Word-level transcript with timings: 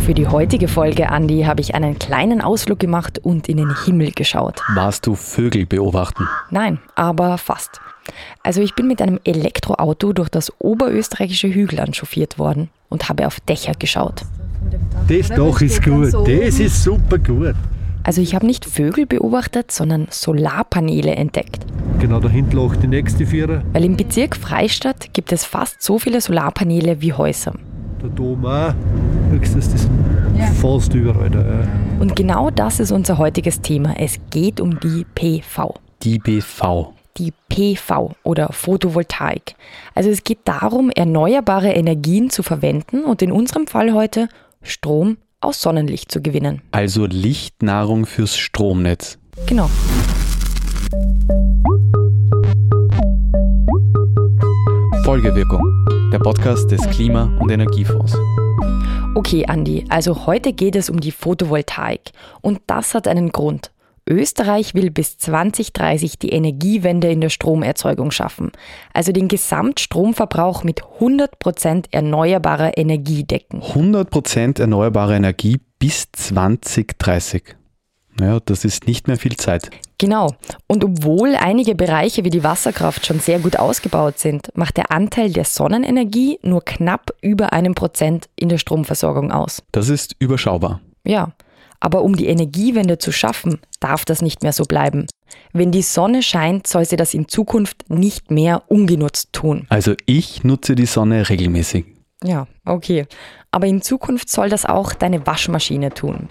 Für 0.00 0.12
die 0.12 0.28
heutige 0.28 0.68
Folge, 0.68 1.08
Andi, 1.08 1.44
habe 1.44 1.62
ich 1.62 1.74
einen 1.74 1.98
kleinen 1.98 2.42
Ausflug 2.42 2.78
gemacht 2.78 3.18
und 3.22 3.48
in 3.48 3.56
den 3.56 3.74
Himmel 3.84 4.12
geschaut. 4.12 4.60
Warst 4.74 5.06
du 5.06 5.14
Vögel 5.14 5.64
beobachten? 5.64 6.28
Nein, 6.50 6.78
aber 6.94 7.38
fast. 7.38 7.80
Also 8.42 8.60
ich 8.60 8.74
bin 8.74 8.86
mit 8.86 9.00
einem 9.00 9.18
Elektroauto 9.24 10.12
durch 10.12 10.28
das 10.28 10.52
oberösterreichische 10.58 11.48
Hügelland 11.48 11.96
chauffiert 11.96 12.38
worden 12.38 12.68
und 12.90 13.08
habe 13.08 13.26
auf 13.26 13.40
Dächer 13.40 13.72
geschaut. 13.78 14.22
Das 15.08 15.28
Dach 15.28 15.60
ist 15.62 15.82
gut, 15.82 16.12
das 16.12 16.58
ist 16.60 16.84
super 16.84 17.18
gut. 17.18 17.54
Also 18.06 18.20
ich 18.20 18.34
habe 18.34 18.44
nicht 18.44 18.66
Vögel 18.66 19.06
beobachtet, 19.06 19.72
sondern 19.72 20.08
Solarpaneele 20.10 21.14
entdeckt. 21.16 21.64
Genau 22.00 22.20
da 22.20 22.28
hinten 22.28 22.54
lag 22.54 22.76
die 22.76 22.86
nächste 22.86 23.24
Vierer. 23.24 23.62
Weil 23.72 23.86
im 23.86 23.96
Bezirk 23.96 24.36
Freistadt 24.36 25.14
gibt 25.14 25.32
es 25.32 25.46
fast 25.46 25.82
so 25.82 25.98
viele 25.98 26.20
Solarpaneele 26.20 27.00
wie 27.00 27.14
Häuser. 27.14 27.54
Der 28.02 28.10
Dom 28.10 28.44
auch. 28.44 28.74
Höchstens 29.30 29.72
das 29.72 29.88
ja. 30.38 30.44
fast 30.48 30.92
überall 30.92 31.30
da. 31.30 31.40
Ja. 31.40 31.68
Und 31.98 32.14
genau 32.14 32.50
das 32.50 32.78
ist 32.78 32.92
unser 32.92 33.16
heutiges 33.16 33.62
Thema. 33.62 33.94
Es 33.98 34.18
geht 34.28 34.60
um 34.60 34.78
die 34.80 35.06
PV. 35.14 35.74
Die 36.02 36.18
BV. 36.18 36.92
Die 37.16 37.32
PV 37.48 38.14
oder 38.22 38.52
Photovoltaik. 38.52 39.54
Also 39.94 40.10
es 40.10 40.24
geht 40.24 40.40
darum, 40.44 40.90
erneuerbare 40.90 41.72
Energien 41.72 42.28
zu 42.28 42.42
verwenden 42.42 43.04
und 43.04 43.22
in 43.22 43.32
unserem 43.32 43.66
Fall 43.66 43.94
heute 43.94 44.28
Strom 44.62 45.16
aus 45.44 45.60
Sonnenlicht 45.60 46.10
zu 46.10 46.22
gewinnen. 46.22 46.62
Also 46.72 47.06
Lichtnahrung 47.06 48.06
fürs 48.06 48.36
Stromnetz. 48.36 49.18
Genau. 49.46 49.70
Folgewirkung, 55.04 55.62
der 56.12 56.18
Podcast 56.18 56.70
des 56.70 56.80
Klima- 56.90 57.30
und 57.38 57.50
Energiefonds. 57.50 58.16
Okay, 59.14 59.44
Andi, 59.46 59.84
also 59.90 60.26
heute 60.26 60.52
geht 60.52 60.74
es 60.76 60.90
um 60.90 60.98
die 60.98 61.12
Photovoltaik 61.12 62.12
und 62.40 62.60
das 62.66 62.94
hat 62.94 63.06
einen 63.06 63.30
Grund. 63.30 63.70
Österreich 64.08 64.74
will 64.74 64.90
bis 64.90 65.18
2030 65.18 66.18
die 66.18 66.30
Energiewende 66.30 67.10
in 67.10 67.20
der 67.20 67.30
Stromerzeugung 67.30 68.10
schaffen, 68.10 68.52
also 68.92 69.12
den 69.12 69.28
Gesamtstromverbrauch 69.28 70.62
mit 70.62 70.82
100% 71.00 71.86
erneuerbarer 71.90 72.76
Energie 72.76 73.24
decken. 73.24 73.62
100% 73.62 74.60
erneuerbare 74.60 75.16
Energie 75.16 75.60
bis 75.78 76.10
2030. 76.12 77.56
Naja, 78.16 78.38
das 78.44 78.64
ist 78.64 78.86
nicht 78.86 79.08
mehr 79.08 79.16
viel 79.16 79.36
Zeit. 79.36 79.70
Genau. 79.98 80.34
Und 80.66 80.84
obwohl 80.84 81.34
einige 81.34 81.74
Bereiche 81.74 82.24
wie 82.24 82.30
die 82.30 82.44
Wasserkraft 82.44 83.06
schon 83.06 83.18
sehr 83.18 83.40
gut 83.40 83.56
ausgebaut 83.56 84.18
sind, 84.18 84.56
macht 84.56 84.76
der 84.76 84.92
Anteil 84.92 85.32
der 85.32 85.44
Sonnenenergie 85.44 86.38
nur 86.42 86.64
knapp 86.64 87.10
über 87.22 87.52
einem 87.52 87.74
Prozent 87.74 88.28
in 88.36 88.48
der 88.48 88.58
Stromversorgung 88.58 89.32
aus. 89.32 89.62
Das 89.72 89.88
ist 89.88 90.14
überschaubar. 90.18 90.80
Ja. 91.04 91.32
Aber 91.84 92.00
um 92.00 92.16
die 92.16 92.28
Energiewende 92.28 92.96
zu 92.96 93.12
schaffen, 93.12 93.60
darf 93.78 94.06
das 94.06 94.22
nicht 94.22 94.42
mehr 94.42 94.54
so 94.54 94.64
bleiben. 94.64 95.06
Wenn 95.52 95.70
die 95.70 95.82
Sonne 95.82 96.22
scheint, 96.22 96.66
soll 96.66 96.86
sie 96.86 96.96
das 96.96 97.12
in 97.12 97.28
Zukunft 97.28 97.90
nicht 97.90 98.30
mehr 98.30 98.62
ungenutzt 98.68 99.34
tun. 99.34 99.66
Also 99.68 99.92
ich 100.06 100.44
nutze 100.44 100.76
die 100.76 100.86
Sonne 100.86 101.28
regelmäßig. 101.28 101.84
Ja, 102.24 102.46
okay. 102.64 103.04
Aber 103.50 103.66
in 103.66 103.82
Zukunft 103.82 104.30
soll 104.30 104.48
das 104.48 104.64
auch 104.64 104.94
deine 104.94 105.26
Waschmaschine 105.26 105.90
tun. 105.90 106.30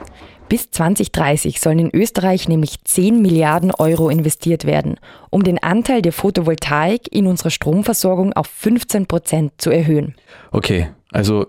Bis 0.49 0.71
2030 0.71 1.61
sollen 1.61 1.77
in 1.77 1.91
Österreich 1.93 2.47
nämlich 2.47 2.83
10 2.83 3.21
Milliarden 3.21 3.69
Euro 3.69 4.09
investiert 4.09 4.65
werden, 4.65 4.99
um 5.29 5.43
den 5.43 5.61
Anteil 5.61 6.01
der 6.01 6.13
Photovoltaik 6.13 7.11
in 7.11 7.27
unserer 7.27 7.51
Stromversorgung 7.51 8.33
auf 8.33 8.47
15 8.47 9.05
Prozent 9.05 9.53
zu 9.57 9.69
erhöhen. 9.69 10.15
Okay, 10.51 10.89
also 11.11 11.45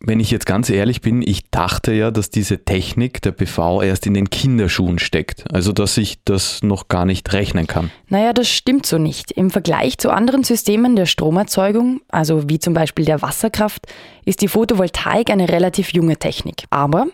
wenn 0.00 0.20
ich 0.20 0.30
jetzt 0.30 0.46
ganz 0.46 0.68
ehrlich 0.68 1.00
bin, 1.00 1.22
ich 1.22 1.50
dachte 1.50 1.92
ja, 1.92 2.10
dass 2.10 2.30
diese 2.30 2.64
Technik 2.64 3.22
der 3.22 3.32
PV 3.32 3.82
erst 3.82 4.06
in 4.06 4.14
den 4.14 4.28
Kinderschuhen 4.28 4.98
steckt. 4.98 5.44
Also, 5.52 5.72
dass 5.72 5.96
ich 5.96 6.18
das 6.24 6.62
noch 6.62 6.88
gar 6.88 7.04
nicht 7.04 7.32
rechnen 7.32 7.66
kann. 7.66 7.90
Naja, 8.08 8.32
das 8.32 8.48
stimmt 8.48 8.86
so 8.86 8.98
nicht. 8.98 9.32
Im 9.32 9.50
Vergleich 9.50 9.98
zu 9.98 10.10
anderen 10.10 10.44
Systemen 10.44 10.96
der 10.96 11.06
Stromerzeugung, 11.06 12.02
also 12.08 12.48
wie 12.48 12.58
zum 12.58 12.74
Beispiel 12.74 13.04
der 13.04 13.22
Wasserkraft, 13.22 13.86
ist 14.24 14.42
die 14.42 14.48
Photovoltaik 14.48 15.30
eine 15.30 15.48
relativ 15.48 15.92
junge 15.92 16.16
Technik. 16.18 16.64
Aber 16.70 17.06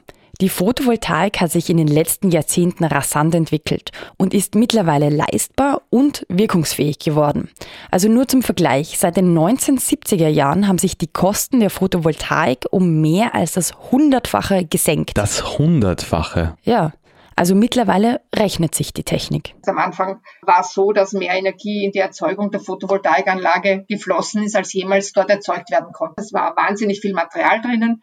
die 0.42 0.48
Photovoltaik 0.48 1.40
hat 1.40 1.52
sich 1.52 1.70
in 1.70 1.76
den 1.76 1.86
letzten 1.86 2.32
Jahrzehnten 2.32 2.82
rasant 2.84 3.32
entwickelt 3.32 3.92
und 4.16 4.34
ist 4.34 4.56
mittlerweile 4.56 5.08
leistbar 5.08 5.82
und 5.88 6.26
wirkungsfähig 6.28 6.98
geworden. 6.98 7.48
Also 7.92 8.08
nur 8.08 8.26
zum 8.26 8.42
Vergleich, 8.42 8.98
seit 8.98 9.16
den 9.16 9.38
1970er 9.38 10.26
Jahren 10.26 10.66
haben 10.66 10.78
sich 10.78 10.98
die 10.98 11.06
Kosten 11.06 11.60
der 11.60 11.70
Photovoltaik 11.70 12.66
um 12.72 13.00
mehr 13.00 13.36
als 13.36 13.52
das 13.52 13.92
Hundertfache 13.92 14.64
gesenkt. 14.64 15.16
Das 15.16 15.58
Hundertfache? 15.58 16.56
Ja. 16.64 16.92
Also 17.36 17.54
mittlerweile 17.54 18.20
rechnet 18.34 18.74
sich 18.74 18.92
die 18.92 19.04
Technik. 19.04 19.54
Am 19.66 19.78
Anfang 19.78 20.22
war 20.42 20.60
es 20.62 20.74
so, 20.74 20.90
dass 20.90 21.12
mehr 21.12 21.34
Energie 21.34 21.84
in 21.84 21.92
die 21.92 22.00
Erzeugung 22.00 22.50
der 22.50 22.60
Photovoltaikanlage 22.60 23.84
geflossen 23.88 24.42
ist, 24.42 24.56
als 24.56 24.72
jemals 24.72 25.12
dort 25.12 25.30
erzeugt 25.30 25.70
werden 25.70 25.92
konnte. 25.92 26.20
Es 26.20 26.32
war 26.32 26.56
wahnsinnig 26.56 27.00
viel 27.00 27.14
Material 27.14 27.60
drinnen 27.62 28.02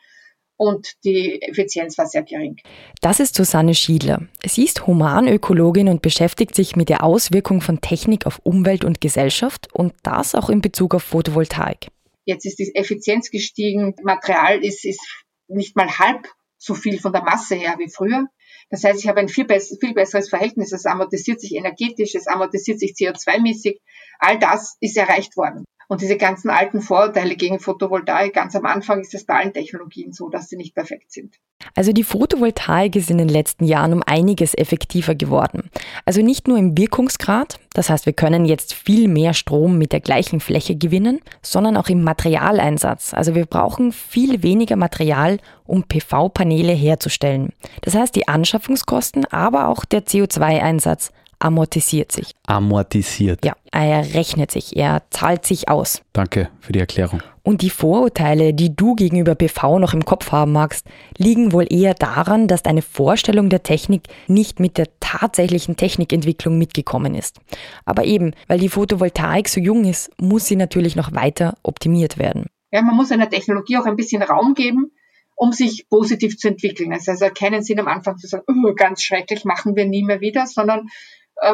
und 0.59 0.93
die 1.05 1.41
Effizienz 1.41 1.97
war 1.97 2.05
sehr 2.05 2.23
gering. 2.23 2.57
Das 3.01 3.21
ist 3.21 3.33
Susanne 3.33 3.73
Schiedler. 3.73 4.27
Sie 4.45 4.65
ist 4.65 4.85
Humanökologin 4.85 5.87
und 5.87 6.01
beschäftigt 6.01 6.53
sich 6.53 6.75
mit 6.75 6.89
der 6.89 7.03
Auswirkung 7.03 7.61
von 7.61 7.79
Technik 7.79 8.25
auf 8.25 8.39
Umwelt 8.43 8.83
und 8.83 8.99
Gesellschaft 8.99 9.73
und 9.73 9.93
das 10.03 10.35
auch 10.35 10.49
in 10.49 10.59
Bezug 10.59 10.93
auf 10.93 11.03
Photovoltaik. 11.03 11.87
Jetzt 12.25 12.45
ist 12.45 12.59
die 12.59 12.75
Effizienz 12.75 13.31
gestiegen, 13.31 13.95
Material 14.03 14.63
ist, 14.63 14.83
ist 14.83 15.01
nicht 15.47 15.77
mal 15.77 15.97
halb 15.97 16.27
so 16.57 16.75
viel 16.75 16.99
von 16.99 17.13
der 17.13 17.23
Masse 17.23 17.55
her 17.55 17.75
wie 17.79 17.89
früher. 17.89 18.27
Das 18.69 18.83
heißt, 18.83 18.99
ich 18.99 19.07
habe 19.07 19.21
ein 19.21 19.29
viel, 19.29 19.47
viel 19.79 19.93
besseres 19.93 20.29
Verhältnis. 20.29 20.73
Es 20.73 20.85
amortisiert 20.85 21.39
sich 21.39 21.55
energetisch, 21.55 22.15
es 22.15 22.27
amortisiert 22.27 22.79
sich 22.79 22.91
CO2-mäßig. 22.91 23.79
All 24.19 24.37
das 24.37 24.75
ist 24.81 24.97
erreicht 24.97 25.37
worden. 25.37 25.63
Und 25.89 26.01
diese 26.01 26.17
ganzen 26.17 26.51
alten 26.51 26.81
Vorurteile 26.81 27.35
gegen 27.35 27.59
Photovoltaik, 27.59 28.35
ganz 28.35 28.55
am 28.55 28.67
Anfang 28.67 29.01
ist 29.01 29.15
es 29.15 29.25
bei 29.25 29.33
allen 29.33 29.53
Technologien 29.53 30.13
so, 30.13 30.29
dass 30.29 30.47
sie 30.47 30.55
nicht 30.55 30.75
perfekt 30.75 31.11
sind. 31.11 31.39
Also 31.75 31.93
die 31.93 32.03
Photovoltaik 32.03 32.95
ist 32.95 33.09
in 33.09 33.17
den 33.17 33.27
letzten 33.27 33.65
Jahren 33.65 33.93
um 33.93 34.03
einiges 34.05 34.55
effektiver 34.55 35.15
geworden. 35.15 35.71
Also 36.05 36.21
nicht 36.21 36.47
nur 36.47 36.59
im 36.59 36.77
Wirkungsgrad, 36.77 37.59
das 37.73 37.89
heißt 37.89 38.05
wir 38.05 38.13
können 38.13 38.45
jetzt 38.45 38.75
viel 38.75 39.07
mehr 39.07 39.33
Strom 39.33 39.79
mit 39.79 39.91
der 39.91 39.99
gleichen 39.99 40.41
Fläche 40.41 40.75
gewinnen, 40.75 41.21
sondern 41.41 41.75
auch 41.75 41.89
im 41.89 42.03
Materialeinsatz. 42.03 43.15
Also 43.15 43.33
wir 43.33 43.47
brauchen 43.47 43.91
viel 43.91 44.43
weniger 44.43 44.75
Material, 44.75 45.39
um 45.65 45.85
PV-Paneele 45.85 46.71
herzustellen. 46.71 47.51
Das 47.81 47.95
heißt 47.95 48.15
die 48.15 48.27
Anschaffungskosten, 48.27 49.25
aber 49.25 49.67
auch 49.67 49.85
der 49.85 50.05
CO2-Einsatz 50.05 51.11
amortisiert 51.39 52.11
sich. 52.11 52.35
Amortisiert. 52.45 53.43
Ja, 53.43 53.53
er 53.71 54.13
rechnet 54.13 54.51
sich, 54.51 54.75
er 54.75 55.03
zahlt 55.09 55.45
sich 55.45 55.69
aus. 55.69 56.01
Danke 56.13 56.49
für 56.59 56.73
die 56.73 56.79
Erklärung. 56.79 57.21
Und 57.43 57.61
die 57.61 57.69
Vorurteile, 57.69 58.53
die 58.53 58.75
du 58.75 58.95
gegenüber 58.95 59.33
PV 59.33 59.79
noch 59.79 59.93
im 59.93 60.05
Kopf 60.05 60.31
haben 60.31 60.51
magst, 60.51 60.85
liegen 61.17 61.51
wohl 61.51 61.65
eher 61.69 61.93
daran, 61.95 62.47
dass 62.47 62.61
deine 62.61 62.81
Vorstellung 62.81 63.49
der 63.49 63.63
Technik 63.63 64.03
nicht 64.27 64.59
mit 64.59 64.77
der 64.77 64.87
tatsächlichen 64.99 65.75
Technikentwicklung 65.75 66.57
mitgekommen 66.57 67.15
ist. 67.15 67.39
Aber 67.85 68.03
eben, 68.03 68.33
weil 68.47 68.59
die 68.59 68.69
Photovoltaik 68.69 69.49
so 69.49 69.59
jung 69.59 69.85
ist, 69.85 70.11
muss 70.21 70.45
sie 70.45 70.57
natürlich 70.57 70.95
noch 70.95 71.13
weiter 71.13 71.57
optimiert 71.63 72.17
werden. 72.19 72.45
Ja, 72.71 72.83
man 72.83 72.95
muss 72.95 73.11
einer 73.11 73.29
Technologie 73.29 73.77
auch 73.77 73.85
ein 73.85 73.95
bisschen 73.95 74.21
Raum 74.21 74.53
geben, 74.53 74.91
um 75.35 75.53
sich 75.53 75.87
positiv 75.89 76.37
zu 76.37 76.49
entwickeln. 76.49 76.91
Es 76.91 77.07
ist 77.07 77.09
also 77.09 77.33
keinen 77.33 77.63
Sinn 77.63 77.79
am 77.79 77.87
Anfang 77.87 78.17
zu 78.17 78.27
sagen, 78.27 78.43
oh, 78.47 78.73
ganz 78.75 79.01
schrecklich, 79.01 79.45
machen 79.45 79.75
wir 79.75 79.85
nie 79.85 80.03
mehr 80.03 80.21
wieder, 80.21 80.45
sondern 80.45 80.89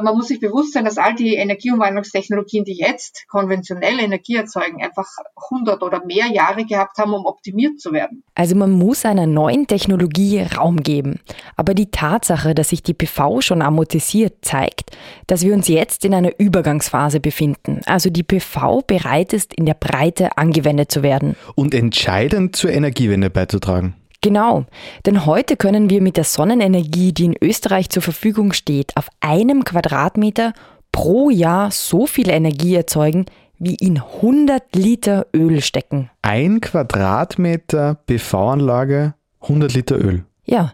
man 0.02 0.16
muss 0.16 0.28
sich 0.28 0.40
bewusst 0.40 0.74
sein, 0.74 0.86
dass 0.86 0.98
all 0.98 1.16
die 1.16 1.36
Energieumwandlungstechnologien, 1.36 2.66
die 2.66 2.78
jetzt 2.78 3.26
konventionell 3.28 4.00
Energie 4.00 4.36
erzeugen, 4.36 4.84
einfach 4.84 5.08
100 5.52 5.82
oder 5.84 6.06
mehr 6.06 6.28
Jahre 6.28 6.66
gehabt 6.66 6.98
haben, 6.98 7.14
um 7.14 7.26
optimiert 7.26 7.80
zu 7.80 7.92
werden. 7.92 8.24
Also 8.34 8.56
man 8.56 8.72
muss 8.72 9.06
einer 9.06 9.28
neuen 9.28 9.68
Technologie 9.68 10.42
Raum 10.42 10.78
geben. 10.78 11.20
Aber 11.56 11.74
die 11.74 11.92
Tatsache, 11.92 12.56
dass 12.56 12.70
sich 12.70 12.84
die 12.84 12.94
PV 12.94 13.42
schon 13.42 13.62
amortisiert, 13.62 14.44
zeigt, 14.44 14.92
dass 15.28 15.44
wir 15.44 15.54
uns 15.54 15.68
jetzt 15.68 16.06
in 16.06 16.14
einer 16.14 16.32
Übergangsphase 16.38 17.20
befinden. 17.20 17.82
Also 17.86 18.10
die 18.10 18.24
PV 18.24 18.82
bereit 18.86 19.34
ist, 19.34 19.54
in 19.54 19.66
der 19.66 19.76
Breite 19.76 20.38
angewendet 20.38 20.92
zu 20.92 21.04
werden. 21.04 21.36
Und 21.56 21.74
entscheidend 21.74 22.56
zur 22.56 22.72
Energiewende 22.72 23.30
beizutragen. 23.30 23.96
Genau, 24.26 24.66
denn 25.06 25.28
heute 25.28 25.56
können 25.56 25.92
wir 25.92 26.02
mit 26.02 26.18
der 26.18 26.24
Sonnenenergie, 26.24 27.14
die 27.14 27.26
in 27.26 27.36
Österreich 27.40 27.92
zur 27.92 28.02
Verfügung 28.02 28.54
steht, 28.54 28.98
auf 28.98 29.08
einem 29.20 29.64
Quadratmeter 29.64 30.54
pro 30.92 31.30
Jahr 31.30 31.70
so 31.70 32.08
viel 32.08 32.32
Energie 32.32 32.74
erzeugen, 32.74 33.28
wie 33.60 33.76
in 33.76 34.00
100 34.00 34.76
Liter 34.76 35.28
Öl 35.32 35.62
stecken. 35.62 36.10
Ein 36.24 36.60
Quadratmeter 36.60 38.00
PV-Anlage, 38.08 39.14
100 39.42 39.76
Liter 39.76 40.04
Öl. 40.04 40.24
Ja, 40.44 40.74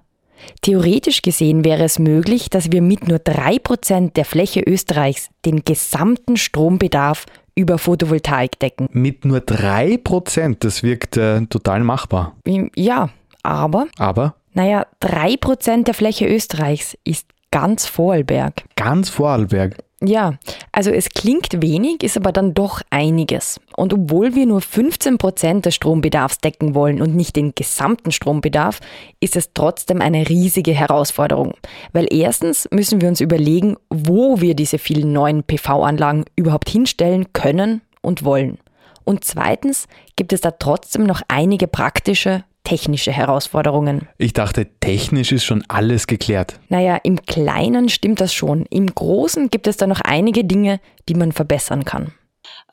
Theoretisch 0.62 1.21
gesehen 1.21 1.63
wäre 1.63 1.83
es 1.83 2.00
möglich, 2.00 2.50
dass 2.50 2.71
wir 2.71 2.81
mit 2.81 3.07
nur 3.07 3.19
3% 3.19 4.13
der 4.13 4.25
Fläche 4.25 4.62
Österreichs 4.62 5.30
den 5.45 5.65
gesamten 5.65 6.36
Strombedarf 6.36 7.27
über 7.53 7.77
Photovoltaik 7.77 8.57
decken. 8.57 8.89
Mit 8.92 9.24
nur 9.24 9.38
3%, 9.38 10.56
das 10.62 10.81
wirkt 10.81 11.18
äh, 11.18 11.42
total 11.45 11.83
machbar. 11.83 12.36
Ja, 12.75 13.09
aber. 13.44 13.88
Aber? 13.98 14.36
Naja, 14.54 14.86
3% 15.02 15.84
der 15.84 15.94
Fläche 15.94 16.28
Österreichs 16.28 16.98
ist 17.04 17.28
ganz 17.52 17.86
Vorarlberg. 17.86 18.64
Ganz 18.76 19.10
Vorarlberg. 19.10 19.78
Ja, 20.04 20.34
also 20.72 20.90
es 20.90 21.12
klingt 21.12 21.62
wenig, 21.62 22.02
ist 22.02 22.18
aber 22.18 22.32
dann 22.32 22.56
doch 22.56 22.82
einiges. 22.90 23.60
Und 23.78 23.94
obwohl 23.94 24.34
wir 24.34 24.48
nur 24.48 24.62
15 24.62 25.20
Prozent 25.20 25.68
des 25.68 25.76
Strombedarfs 25.76 26.40
decken 26.40 26.74
wollen 26.74 27.04
und 27.04 27.16
nicht 27.16 27.36
den 27.36 27.54
gesamten 27.54 28.12
Strombedarf, 28.12 28.80
ist 29.20 29.36
es 29.36 29.54
trotzdem 29.54 30.02
eine 30.02 30.28
riesige 30.28 30.72
Herausforderung. 30.72 31.54
Weil 31.94 32.08
erstens 32.10 32.68
müssen 32.72 33.00
wir 33.00 33.10
uns 33.10 33.22
überlegen, 33.22 33.78
wo 33.92 34.42
wir 34.42 34.56
diese 34.56 34.80
vielen 34.80 35.14
neuen 35.14 35.44
PV-Anlagen 35.44 36.26
überhaupt 36.36 36.70
hinstellen 36.70 37.32
können 37.32 37.82
und 38.02 38.24
wollen. 38.24 38.58
Und 39.04 39.24
zweitens 39.24 39.88
gibt 40.16 40.34
es 40.34 40.42
da 40.42 40.50
trotzdem 40.50 41.04
noch 41.04 41.22
einige 41.28 41.68
praktische 41.68 42.44
technische 42.63 43.12
Herausforderungen. 43.12 44.08
Ich 44.18 44.34
dachte, 44.34 44.68
technisch 44.80 45.31
ist 45.31 45.44
schon 45.44 45.63
alles 45.68 46.08
geklärt. 46.08 46.60
Naja, 46.69 46.98
im 47.04 47.25
Kleinen 47.25 47.90
stimmt 47.90 48.22
das 48.22 48.34
schon. 48.34 48.66
Im 48.68 48.88
Großen 48.88 49.50
gibt 49.50 49.68
es 49.68 49.78
da 49.78 49.88
noch 49.88 50.02
einige 50.02 50.44
Dinge, 50.44 50.80
die 51.10 51.16
man 51.16 51.31
verbessern 51.31 51.86
kann. 51.86 52.13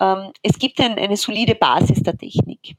Ähm, 0.00 0.32
es 0.42 0.58
gibt 0.58 0.80
ein, 0.80 0.98
eine 0.98 1.16
solide 1.16 1.54
Basis 1.54 2.02
der 2.02 2.16
Technik. 2.16 2.76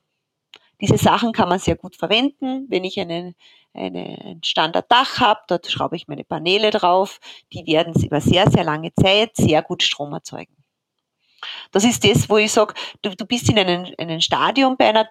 Diese 0.82 0.98
Sachen 0.98 1.34
kann 1.34 1.50
man 1.50 1.60
sehr 1.60 1.76
gut 1.76 1.96
verwenden. 1.96 2.66
Wenn 2.70 2.86
ich 2.86 3.00
einen, 3.00 3.36
eine, 3.74 4.18
ein 4.24 4.44
Standarddach 4.44 5.20
habe, 5.20 5.42
dort 5.48 5.68
schraube 5.68 5.98
ich 5.98 6.08
meine 6.08 6.24
Paneele 6.24 6.72
drauf. 6.72 7.20
Die 7.52 7.66
werden 7.68 7.94
über 8.02 8.22
sehr, 8.22 8.50
sehr 8.50 8.64
lange 8.64 8.94
Zeit 8.94 9.36
sehr 9.36 9.62
gut 9.62 9.84
Strom 9.84 10.14
erzeugen. 10.14 10.56
Das 11.72 11.84
ist 11.84 12.04
das, 12.04 12.30
wo 12.30 12.38
ich 12.38 12.52
sage, 12.52 12.74
du, 13.02 13.16
du 13.16 13.26
bist 13.26 13.50
in 13.50 13.60
einem, 13.60 13.88
einem 13.98 14.22
Stadium 14.22 14.78
bei 14.78 14.88
einer 14.88 15.06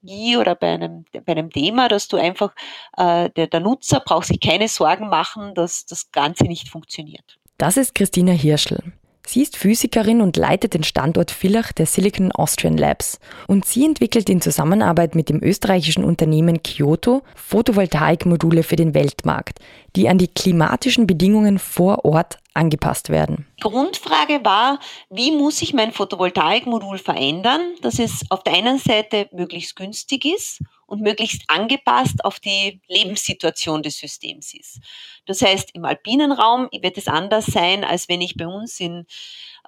Technologie, 0.00 0.36
oder 0.36 0.54
bei 0.54 0.68
einem, 0.68 1.04
bei 1.12 1.32
einem 1.32 1.50
Thema, 1.50 1.88
dass 1.88 2.08
du 2.08 2.16
einfach, 2.16 2.54
äh, 2.96 3.30
der, 3.30 3.46
der 3.46 3.60
Nutzer 3.60 4.00
braucht 4.00 4.26
sich 4.26 4.40
keine 4.40 4.68
Sorgen 4.68 5.08
machen, 5.08 5.54
dass 5.54 5.86
das 5.86 6.10
Ganze 6.12 6.44
nicht 6.44 6.68
funktioniert. 6.68 7.38
Das 7.58 7.76
ist 7.76 7.94
Christina 7.94 8.32
Hirschl. 8.32 8.80
Sie 9.26 9.42
ist 9.42 9.56
Physikerin 9.56 10.22
und 10.22 10.36
leitet 10.36 10.74
den 10.74 10.82
Standort 10.82 11.30
Villach 11.30 11.72
der 11.72 11.86
Silicon 11.86 12.32
Austrian 12.32 12.76
Labs. 12.76 13.20
Und 13.46 13.64
sie 13.64 13.84
entwickelt 13.84 14.28
in 14.28 14.40
Zusammenarbeit 14.40 15.14
mit 15.14 15.28
dem 15.28 15.40
österreichischen 15.40 16.02
Unternehmen 16.02 16.62
Kyoto 16.64 17.22
Photovoltaikmodule 17.36 18.64
für 18.64 18.76
den 18.76 18.92
Weltmarkt, 18.94 19.60
die 19.94 20.08
an 20.08 20.18
die 20.18 20.26
klimatischen 20.26 21.06
Bedingungen 21.06 21.60
vor 21.60 22.04
Ort 22.04 22.38
angepasst 22.54 23.08
werden. 23.10 23.46
Grundfrage 23.60 24.44
war, 24.44 24.80
wie 25.08 25.30
muss 25.30 25.62
ich 25.62 25.72
mein 25.72 25.92
Photovoltaikmodul 25.92 26.98
verändern, 26.98 27.60
dass 27.82 27.98
es 27.98 28.24
auf 28.30 28.42
der 28.42 28.54
einen 28.54 28.78
Seite 28.78 29.28
möglichst 29.32 29.76
günstig 29.76 30.24
ist 30.24 30.60
und 30.86 31.00
möglichst 31.00 31.44
angepasst 31.48 32.24
auf 32.24 32.40
die 32.40 32.80
Lebenssituation 32.88 33.82
des 33.82 33.98
Systems 33.98 34.54
ist. 34.54 34.80
Das 35.26 35.42
heißt, 35.42 35.70
im 35.74 35.84
alpinen 35.84 36.32
Raum 36.32 36.68
wird 36.80 36.98
es 36.98 37.06
anders 37.06 37.46
sein, 37.46 37.84
als 37.84 38.08
wenn 38.08 38.20
ich 38.20 38.36
bei 38.36 38.46
uns 38.46 38.80
in, 38.80 39.06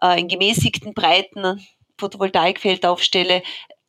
äh, 0.01 0.21
in 0.21 0.29
gemäßigten 0.29 0.95
Breiten 0.95 1.65
Photovoltaikfeld 1.99 2.85
aufstelle. 2.85 3.43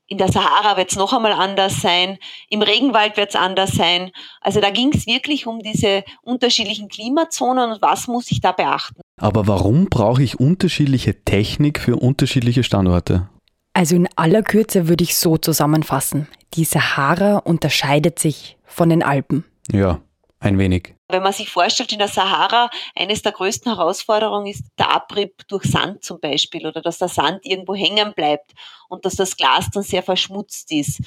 In 0.08 0.18
der 0.18 0.32
Sahara 0.32 0.78
wird 0.78 0.92
es 0.92 0.98
noch 0.98 1.14
einmal 1.14 1.32
anders 1.32 1.82
sein, 1.82 2.18
im 2.50 2.62
Regenwald 2.62 3.18
wird 3.18 3.30
es 3.30 3.36
anders 3.36 3.72
sein. 3.72 4.12
Also 4.42 4.60
da 4.60 4.70
ging 4.70 4.92
es 4.94 5.08
wirklich 5.08 5.48
um 5.48 5.60
diese 5.60 6.04
unterschiedlichen 6.22 6.90
Klimazonen 6.90 7.72
und 7.72 7.82
was 7.82 8.08
muss 8.08 8.30
ich 8.32 8.42
da 8.42 8.52
beachten. 8.52 9.02
Aber 9.20 9.48
warum 9.48 9.86
brauche 9.86 10.22
ich 10.22 10.40
unterschiedliche 10.40 11.24
Technik 11.24 11.80
für 11.80 11.96
unterschiedliche 11.96 12.64
Standorte? 12.64 13.30
Also 13.74 13.96
in 13.96 14.08
aller 14.16 14.44
Kürze 14.44 14.88
würde 14.88 15.04
ich 15.04 15.16
so 15.16 15.38
zusammenfassen. 15.38 16.28
Die 16.54 16.66
Sahara 16.66 17.38
unterscheidet 17.38 18.20
sich 18.20 18.58
von 18.66 18.90
den 18.90 19.02
Alpen. 19.02 19.46
Ja, 19.72 20.02
ein 20.44 20.58
wenig. 20.58 20.96
Wenn 21.08 21.24
man 21.24 21.34
sich 21.34 21.50
vorstellt, 21.50 21.92
in 21.92 22.00
der 22.00 22.08
Sahara, 22.08 22.70
eines 22.96 23.22
der 23.22 23.32
größten 23.32 23.76
Herausforderungen 23.76 24.48
ist 24.48 24.64
der 24.78 24.90
Abrieb 24.90 25.48
durch 25.48 25.64
Sand 25.64 26.04
zum 26.04 26.20
Beispiel 26.20 26.66
oder 26.68 26.82
dass 26.82 26.98
der 26.98 27.08
Sand 27.08 27.46
irgendwo 27.46 27.76
hängen 27.76 28.14
bleibt 28.14 28.52
und 28.90 29.06
dass 29.06 29.16
das 29.16 29.38
Glas 29.38 29.70
dann 29.72 29.84
sehr 29.84 30.04
verschmutzt 30.04 30.72
ist. 30.72 31.02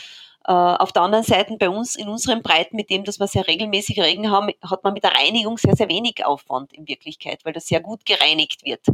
Äh, 0.47 0.53
auf 0.53 0.93
der 0.93 1.03
anderen 1.03 1.25
Seite 1.25 1.57
bei 1.59 1.69
uns 1.69 1.97
in 1.97 2.09
unseren 2.09 2.43
Breiten, 2.43 2.77
mit 2.77 2.89
dem, 2.89 3.05
dass 3.05 3.19
wir 3.19 3.27
sehr 3.27 3.49
regelmäßig 3.49 4.01
Regen 4.01 4.31
haben, 4.31 4.51
hat 4.63 4.85
man 4.85 4.93
mit 4.93 5.03
der 5.03 5.15
Reinigung 5.15 5.59
sehr, 5.59 5.75
sehr 5.75 5.89
wenig 5.89 6.25
Aufwand 6.25 6.73
in 6.73 6.87
Wirklichkeit, 6.87 7.45
weil 7.45 7.53
das 7.53 7.67
sehr 7.67 7.81
gut 7.81 8.07
gereinigt 8.07 8.65
wird. 8.65 8.87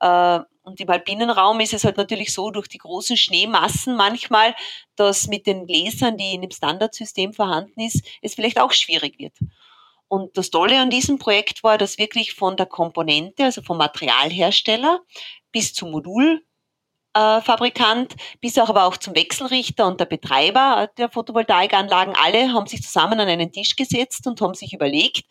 Äh, 0.00 0.40
und 0.62 0.80
im 0.80 0.90
alpinen 0.90 1.30
Raum 1.30 1.60
ist 1.60 1.74
es 1.74 1.84
halt 1.84 1.96
natürlich 1.96 2.32
so, 2.32 2.50
durch 2.50 2.68
die 2.68 2.78
großen 2.78 3.16
Schneemassen 3.16 3.96
manchmal, 3.96 4.54
dass 4.96 5.28
mit 5.28 5.46
den 5.46 5.66
Gläsern, 5.66 6.16
die 6.16 6.34
in 6.34 6.42
dem 6.42 6.50
Standardsystem 6.50 7.32
vorhanden 7.32 7.80
ist, 7.80 8.04
es 8.22 8.34
vielleicht 8.34 8.60
auch 8.60 8.72
schwierig 8.72 9.18
wird. 9.18 9.34
Und 10.08 10.36
das 10.36 10.50
Tolle 10.50 10.80
an 10.80 10.90
diesem 10.90 11.18
Projekt 11.18 11.64
war, 11.64 11.78
dass 11.78 11.98
wirklich 11.98 12.34
von 12.34 12.56
der 12.56 12.66
Komponente, 12.66 13.44
also 13.44 13.62
vom 13.62 13.78
Materialhersteller 13.78 15.00
bis 15.50 15.74
zum 15.74 15.90
Modulfabrikant, 15.90 18.14
bis 18.40 18.58
auch 18.58 18.68
aber 18.68 18.84
auch 18.84 18.96
zum 18.96 19.16
Wechselrichter 19.16 19.86
und 19.86 19.98
der 19.98 20.04
Betreiber 20.04 20.88
der 20.96 21.10
Photovoltaikanlagen, 21.10 22.14
alle 22.14 22.52
haben 22.52 22.66
sich 22.66 22.82
zusammen 22.82 23.18
an 23.18 23.28
einen 23.28 23.52
Tisch 23.52 23.74
gesetzt 23.74 24.26
und 24.26 24.40
haben 24.40 24.54
sich 24.54 24.72
überlegt, 24.72 25.24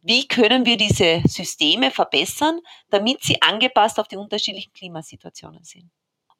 wie 0.00 0.26
können 0.26 0.64
wir 0.64 0.76
diese 0.76 1.22
Systeme 1.26 1.90
verbessern, 1.90 2.60
damit 2.88 3.22
sie 3.22 3.42
angepasst 3.42 3.98
auf 3.98 4.08
die 4.08 4.16
unterschiedlichen 4.16 4.72
Klimasituationen 4.72 5.64
sind. 5.64 5.90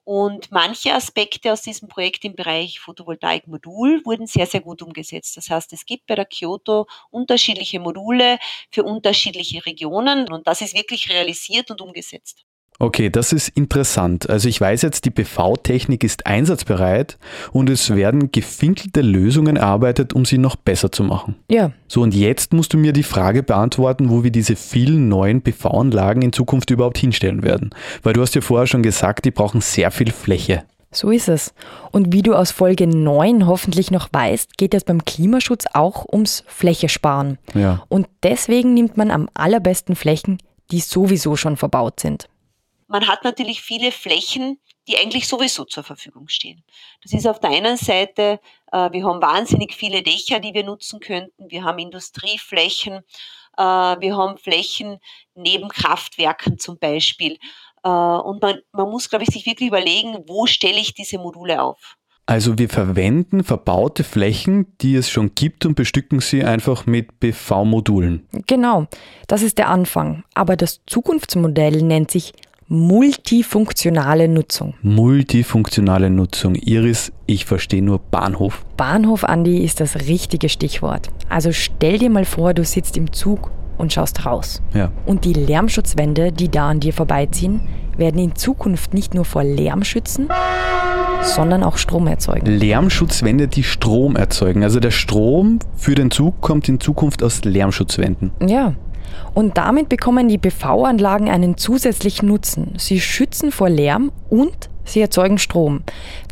Und 0.09 0.51
manche 0.51 0.95
Aspekte 0.95 1.53
aus 1.53 1.61
diesem 1.63 1.89
Projekt 1.89 2.25
im 2.25 2.35
Bereich 2.35 2.81
Photovoltaik-Modul 2.81 4.03
wurden 4.07 4.27
sehr, 4.27 4.47
sehr 4.47 4.63
gut 4.63 4.81
umgesetzt. 4.83 5.37
Das 5.37 5.51
heißt, 5.51 5.73
es 5.75 5.85
gibt 5.85 6.07
bei 6.07 6.15
der 6.15 6.25
Kyoto 6.25 6.87
unterschiedliche 7.11 7.79
Module 7.79 8.39
für 8.71 8.85
unterschiedliche 8.85 9.67
Regionen 9.67 10.27
und 10.33 10.47
das 10.47 10.63
ist 10.63 10.75
wirklich 10.75 11.11
realisiert 11.11 11.71
und 11.71 11.83
umgesetzt. 11.83 12.47
Okay, 12.81 13.11
das 13.11 13.33
ist 13.33 13.49
interessant. 13.49 14.31
Also 14.31 14.49
ich 14.49 14.61
weiß 14.61 14.83
jetzt, 14.83 15.05
die 15.05 15.11
PV-Technik 15.11 16.05
ist 16.05 16.27
einsatzbereit 16.27 17.19
und 17.51 17.69
es 17.69 17.93
werden 17.93 18.31
gefinkelte 18.31 19.01
Lösungen 19.01 19.57
erarbeitet, 19.57 20.13
um 20.13 20.25
sie 20.25 20.39
noch 20.39 20.55
besser 20.55 20.93
zu 20.93 21.03
machen. 21.03 21.35
Ja. 21.51 21.73
So, 21.89 22.03
und 22.03 22.15
jetzt 22.15 22.53
musst 22.53 22.73
du 22.73 22.79
mir 22.79 22.93
die 22.93 23.03
Frage 23.03 23.43
beantworten, 23.43 24.11
wo 24.11 24.23
wir 24.23 24.31
diese 24.31 24.55
vielen 24.55 25.09
neuen 25.09 25.43
PV-Anlagen 25.43 26.23
in 26.23 26.33
Zukunft 26.33 26.71
überhaupt 26.71 26.99
hinstellen 26.99 27.43
werden. 27.43 27.71
Weil 28.05 28.13
du 28.13 28.21
hast 28.21 28.37
ja 28.37 28.43
vorher 28.43 28.69
schon 28.69 28.85
gesagt, 28.85 29.25
die 29.25 29.33
brauchen 29.33 29.61
sehr 29.61 29.91
viel 29.91 30.13
Fläche. 30.13 30.63
So 30.93 31.11
ist 31.11 31.29
es. 31.29 31.55
Und 31.91 32.13
wie 32.13 32.23
du 32.23 32.35
aus 32.35 32.53
Folge 32.53 32.87
9 32.87 33.49
hoffentlich 33.49 33.91
noch 33.91 34.09
weißt, 34.13 34.57
geht 34.57 34.73
es 34.73 34.85
beim 34.85 35.05
Klimaschutz 35.05 35.65
auch 35.75 36.07
ums 36.11 36.45
Fläche 36.47 36.89
sparen. 36.89 37.39
Ja. 37.55 37.83
Und 37.89 38.07
deswegen 38.23 38.73
nimmt 38.73 38.97
man 38.97 39.11
am 39.11 39.29
allerbesten 39.35 39.97
Flächen, 39.97 40.39
die 40.71 40.81
sowieso 40.81 41.35
schon 41.35 41.57
verbaut 41.57 41.99
sind 41.99 42.29
man 42.89 43.07
hat 43.07 43.23
natürlich 43.23 43.61
viele 43.61 43.93
Flächen, 43.93 44.59
die 44.89 44.97
eigentlich 44.97 45.29
sowieso 45.29 45.65
zur 45.65 45.85
Verfügung 45.85 46.29
stehen. 46.29 46.65
Das 47.03 47.13
ist 47.13 47.27
auf 47.27 47.39
der 47.39 47.51
einen 47.51 47.77
Seite, 47.77 48.41
äh, 48.73 48.91
wir 48.91 49.05
haben 49.05 49.23
wahnsinnig 49.23 49.75
viele 49.75 50.03
Dächer, 50.03 50.41
die 50.41 50.55
wir 50.55 50.65
nutzen 50.65 50.99
könnten. 50.99 51.51
Wir 51.51 51.63
haben 51.63 51.79
Industrieflächen, 51.79 53.05
äh, 53.57 53.63
wir 53.63 54.17
haben 54.17 54.39
Flächen 54.39 54.99
neben 55.35 55.69
Kraftwerken 55.69 56.59
zum 56.59 56.79
Beispiel. 56.79 57.39
Äh, 57.85 57.89
und 57.89 58.41
man, 58.41 58.61
man 58.73 58.89
muss, 58.89 59.11
glaube 59.11 59.25
ich, 59.25 59.31
sich 59.31 59.45
wirklich 59.45 59.69
überlegen, 59.69 60.25
wo 60.27 60.47
stelle 60.47 60.81
ich 60.81 60.95
diese 60.95 61.19
Module 61.19 61.63
auf. 61.63 61.97
Also 62.25 62.59
wir 62.59 62.69
verwenden 62.69 63.43
verbaute 63.43 64.05
Flächen, 64.05 64.77
die 64.83 64.97
es 64.97 65.09
schon 65.09 65.35
gibt 65.35 65.65
und 65.65 65.77
bestücken 65.77 66.21
sie 66.21 66.45
einfach 66.45 66.85
mit 66.85 67.21
PV-Modulen. 67.21 68.29
Genau, 68.47 68.87
das 69.29 69.41
ist 69.41 69.57
der 69.57 69.71
Anfang. 69.71 70.25
Aber 70.35 70.57
das 70.57 70.83
Zukunftsmodell 70.87 71.83
nennt 71.83 72.11
sich 72.11 72.35
multifunktionale 72.69 74.29
Nutzung. 74.29 74.75
Multifunktionale 74.83 76.11
Nutzung. 76.11 76.55
Iris, 76.55 77.13
ich 77.27 77.47
verstehe 77.47 77.83
nur 77.83 77.99
Bahnhof. 77.99 78.65
Bahnhof, 78.77 79.25
Andi, 79.25 79.65
ist 79.65 79.81
das 79.81 79.97
richtige 79.97 80.51
Stichwort. 80.51 81.09
Also 81.31 81.53
stell 81.53 81.99
dir 81.99 82.11
mal 82.11 82.27
vor, 82.27 82.53
du 82.53 82.65
sitzt 82.65 82.99
im 82.99 83.13
Zug 83.13 83.51
und 83.79 83.93
schaust 83.93 84.27
raus. 84.27 84.61
Ja. 84.75 84.93
Und 85.07 85.25
die 85.25 85.33
Lärmschutzwände, 85.33 86.31
die 86.31 86.51
da 86.51 86.69
an 86.69 86.81
dir 86.81 86.93
vorbeiziehen, 86.93 87.63
werden 87.97 88.21
in 88.21 88.35
Zukunft 88.35 88.93
nicht 88.93 89.15
nur 89.15 89.25
vor 89.25 89.45
Lärm 89.45 89.83
schützen, 89.83 90.29
sondern 91.23 91.63
auch 91.63 91.79
Strom 91.79 92.07
erzeugen. 92.07 92.47
Lärmschutzwände, 92.47 93.49
die 93.49 93.63
Strom 93.63 94.15
erzeugen. 94.15 94.63
Also 94.63 94.79
der 94.79 94.91
Strom 94.91 95.59
für 95.75 95.95
den 95.95 96.11
Zug 96.11 96.41
kommt 96.43 96.69
in 96.69 96.81
Zukunft 96.81 97.23
aus 97.23 97.45
Lärmschutzwänden. 97.45 98.31
Ja, 98.47 98.75
und 99.35 99.57
damit 99.57 99.89
bekommen 99.89 100.29
die 100.29 100.39
PV-Anlagen 100.39 101.29
einen 101.29 101.57
zusätzlichen 101.57 102.29
Nutzen. 102.29 102.75
Sie 102.79 103.01
schützen 103.01 103.53
vor 103.53 103.69
Lärm 103.69 104.13
und 104.31 104.69
sie 104.85 105.01
erzeugen 105.01 105.39
Strom. 105.39 105.83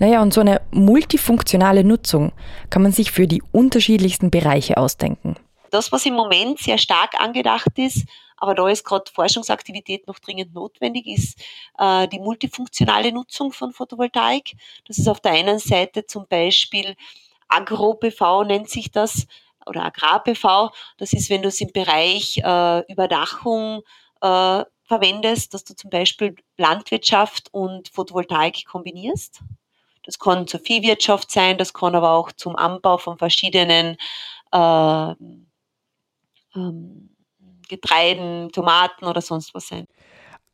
Naja, 0.01 0.23
und 0.23 0.33
so 0.33 0.41
eine 0.41 0.61
multifunktionale 0.71 1.85
Nutzung 1.85 2.33
kann 2.71 2.83
man 2.83 2.93
sich 2.93 3.11
für 3.11 3.27
die 3.27 3.43
unterschiedlichsten 3.53 4.31
Bereiche 4.31 4.77
ausdenken. 4.77 5.37
Das, 5.71 5.93
was 5.93 6.07
im 6.07 6.15
Moment 6.15 6.59
sehr 6.59 6.79
stark 6.79 7.21
angedacht 7.21 7.77
ist, 7.77 8.07
aber 8.39 8.55
da 8.55 8.69
ist 8.69 8.85
gerade 8.85 9.11
Forschungsaktivität 9.13 10.07
noch 10.07 10.19
dringend 10.19 10.55
notwendig, 10.55 11.07
ist 11.07 11.43
äh, 11.79 12.07
die 12.09 12.19
multifunktionale 12.19 13.13
Nutzung 13.13 13.53
von 13.53 13.73
Photovoltaik. 13.73 14.53
Das 14.87 14.99
ist 14.99 15.09
auf 15.09 15.21
der 15.21 15.33
einen 15.33 15.59
Seite 15.59 16.07
zum 16.07 16.27
Beispiel 16.29 16.97
Agro-PV 17.49 18.45
nennt 18.45 18.69
sich 18.69 18.91
das 18.91 19.27
oder 19.67 19.85
Agrar-PV. 19.85 20.71
Das 20.99 21.13
ist, 21.13 21.31
wenn 21.31 21.43
du 21.43 21.49
es 21.49 21.61
im 21.61 21.73
Bereich 21.73 22.39
äh, 22.39 22.93
Überdachung 22.93 23.83
äh, 24.21 24.65
verwendest, 24.85 25.53
dass 25.53 25.65
du 25.65 25.75
zum 25.75 25.91
Beispiel 25.91 26.35
Landwirtschaft 26.57 27.49
und 27.53 27.89
Photovoltaik 27.89 28.65
kombinierst. 28.67 29.41
Das 30.05 30.19
kann 30.19 30.47
zur 30.47 30.61
Viehwirtschaft 30.61 31.31
sein, 31.31 31.59
das 31.59 31.75
kann 31.75 31.95
aber 31.95 32.11
auch 32.11 32.31
zum 32.33 32.55
Anbau 32.55 32.97
von 32.97 33.19
verschiedenen 33.19 33.97
äh, 34.53 35.15
ähm, 36.55 37.11
Getreiden, 37.69 38.53
Tomaten 38.53 39.07
oder 39.07 39.21
sonst 39.21 39.53
was 39.55 39.67
sein. 39.67 39.87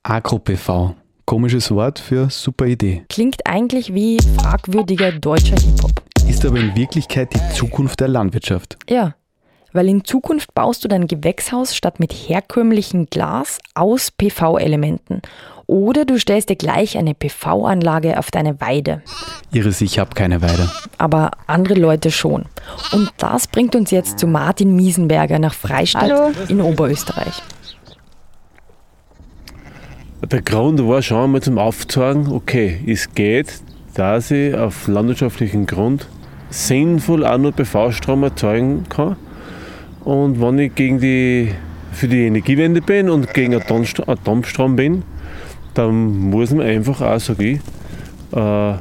Agro-PV. 0.02 0.95
Komisches 1.26 1.71
Wort 1.71 1.99
für 1.99 2.31
super 2.31 2.66
Idee. 2.66 3.04
Klingt 3.09 3.47
eigentlich 3.47 3.95
wie 3.95 4.19
fragwürdiger 4.38 5.12
deutscher 5.12 5.57
Hip-Hop. 5.57 6.01
Ist 6.29 6.45
aber 6.45 6.59
in 6.59 6.75
Wirklichkeit 6.75 7.33
die 7.35 7.55
Zukunft 7.55 8.00
der 8.00 8.09
Landwirtschaft. 8.09 8.76
Ja, 8.88 9.14
weil 9.73 9.88
in 9.88 10.05
Zukunft 10.05 10.55
baust 10.55 10.85
du 10.85 10.88
dein 10.88 11.07
Gewächshaus 11.07 11.75
statt 11.75 11.99
mit 11.99 12.12
herkömmlichem 12.12 13.07
Glas 13.07 13.59
aus 13.75 14.11
PV-Elementen. 14.11 15.23
Oder 15.67 16.05
du 16.05 16.19
stellst 16.19 16.50
dir 16.50 16.57
gleich 16.57 16.99
eine 16.99 17.14
PV-Anlage 17.14 18.19
auf 18.19 18.31
deine 18.31 18.61
Weide. 18.61 19.02
Iris, 19.52 19.81
ich 19.81 19.99
habe 19.99 20.14
keine 20.14 20.43
Weide. 20.43 20.71
Aber 20.99 21.31
andere 21.47 21.75
Leute 21.75 22.11
schon. 22.11 22.45
Und 22.93 23.11
das 23.17 23.47
bringt 23.47 23.75
uns 23.75 23.91
jetzt 23.91 24.19
zu 24.19 24.26
Martin 24.26 24.76
Miesenberger 24.76 25.38
nach 25.38 25.55
Freistadt 25.55 26.11
Hallo. 26.11 26.33
in 26.49 26.61
Oberösterreich. 26.61 27.43
Der 30.31 30.43
Grund 30.43 30.87
war 30.87 31.02
schon 31.02 31.25
einmal 31.25 31.43
zum 31.43 31.59
Aufzeigen, 31.59 32.29
okay, 32.29 32.81
es 32.87 33.12
geht, 33.12 33.61
dass 33.95 34.31
ich 34.31 34.55
auf 34.55 34.89
landwirtschaftlichen 34.89 35.67
Grund 35.67 36.09
sinnvoll 36.51 37.25
auch 37.25 37.39
nur 37.39 37.53
PV-Strom 37.53 38.23
erzeugen 38.23 38.85
kann. 38.89 39.17
Und 40.05 40.41
wenn 40.41 40.59
ich 40.59 40.75
gegen 40.75 41.01
die, 41.01 41.53
für 41.93 42.09
die 42.09 42.27
Energiewende 42.27 42.81
bin 42.81 43.09
und 43.09 43.33
gegen 43.35 43.55
Atomstrom, 43.55 44.09
Atomstrom 44.09 44.77
bin, 44.77 45.03
dann 45.75 46.31
muss 46.31 46.51
man 46.51 46.67
einfach 46.67 47.01
auch, 47.01 47.21
sage 47.21 47.45
ich, 47.53 47.59
äh, 48.37 48.75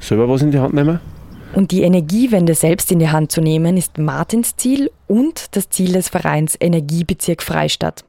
selber 0.00 0.28
was 0.28 0.42
in 0.42 0.50
die 0.50 0.58
Hand 0.58 0.74
nehmen. 0.74 1.00
Und 1.54 1.70
die 1.70 1.82
Energiewende 1.82 2.54
selbst 2.54 2.90
in 2.90 2.98
die 2.98 3.08
Hand 3.08 3.30
zu 3.30 3.40
nehmen, 3.40 3.76
ist 3.76 3.98
Martins 3.98 4.56
Ziel 4.56 4.90
und 5.06 5.56
das 5.56 5.70
Ziel 5.70 5.92
des 5.92 6.08
Vereins 6.08 6.56
Energiebezirk 6.58 7.42
Freistadt. 7.42 8.04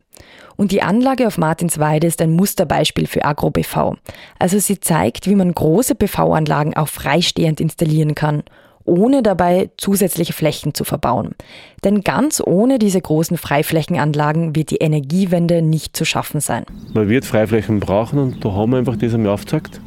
Und 0.57 0.71
die 0.71 0.81
Anlage 0.81 1.27
auf 1.27 1.37
Martinsweide 1.37 2.07
ist 2.07 2.21
ein 2.21 2.31
Musterbeispiel 2.31 3.07
für 3.07 3.25
Agro-PV. 3.25 3.95
Also 4.39 4.59
sie 4.59 4.79
zeigt, 4.79 5.27
wie 5.27 5.35
man 5.35 5.53
große 5.53 5.95
PV-Anlagen 5.95 6.75
auch 6.75 6.87
freistehend 6.87 7.59
installieren 7.59 8.15
kann, 8.15 8.43
ohne 8.85 9.23
dabei 9.23 9.71
zusätzliche 9.77 10.33
Flächen 10.33 10.73
zu 10.73 10.83
verbauen. 10.83 11.35
Denn 11.83 12.01
ganz 12.01 12.41
ohne 12.45 12.79
diese 12.79 13.01
großen 13.01 13.37
Freiflächenanlagen 13.37 14.55
wird 14.55 14.69
die 14.69 14.77
Energiewende 14.77 15.61
nicht 15.61 15.97
zu 15.97 16.05
schaffen 16.05 16.39
sein. 16.39 16.65
Man 16.93 17.09
wird 17.09 17.25
Freiflächen 17.25 17.79
brauchen 17.79 18.19
und 18.19 18.45
da 18.45 18.53
haben 18.53 18.71
wir 18.71 18.77
einfach 18.77 18.95
das 18.95 19.13
einmal 19.13 19.33
aufgezeigt, 19.33 19.81